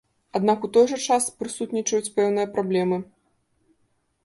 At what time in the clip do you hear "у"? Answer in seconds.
0.67-0.69